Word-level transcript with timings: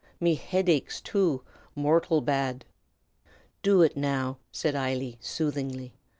Me 0.19 0.33
hid 0.33 0.67
aches, 0.67 0.99
too, 0.99 1.43
mortial 1.77 2.21
bad!" 2.25 2.65
"Do 3.61 3.83
it, 3.83 3.95
now?" 3.95 4.39
said 4.51 4.73
Eily, 4.73 5.19
soothingly. 5.21 5.93